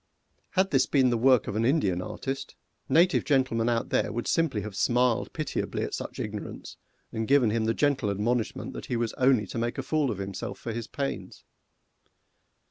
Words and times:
Had 0.57 0.71
this 0.71 0.87
been 0.87 1.11
the 1.11 1.15
work 1.19 1.47
of 1.47 1.55
an 1.55 1.63
Indian 1.63 2.01
artist, 2.01 2.55
native 2.89 3.23
gentlemen 3.23 3.69
out 3.69 3.89
there 3.89 4.11
would 4.11 4.27
simply 4.27 4.61
have 4.61 4.75
smiled 4.75 5.31
pitiably 5.31 5.83
at 5.83 5.93
such 5.93 6.17
ignorance, 6.19 6.75
and 7.11 7.27
given 7.27 7.51
him 7.51 7.65
the 7.65 7.75
gentle 7.75 8.09
admonishment 8.09 8.73
that 8.73 8.87
he 8.87 8.95
was 8.97 9.13
only 9.13 9.45
to 9.45 9.59
make 9.59 9.77
a 9.77 9.83
fool 9.83 10.09
of 10.09 10.17
himself 10.17 10.57
for 10.57 10.73
his 10.73 10.87
pains. 10.87 11.43